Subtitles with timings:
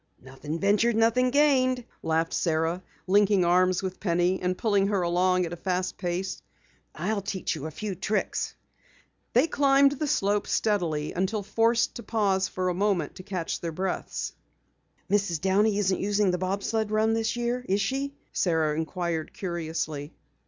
[0.19, 5.53] "Nothing ventured, nothing gained," laughed Sara, linking arms with Penny and pulling her along at
[5.53, 6.41] a fast pace.
[6.95, 8.55] "I'll teach you a few tricks."
[9.33, 13.71] They climbed the slope steadily until forced to pause for a moment to catch their
[13.71, 14.31] breath.
[15.07, 15.39] "Mrs.
[15.39, 20.15] Downey isn't using the bob sled run this year, is she?" Sara inquired curiously.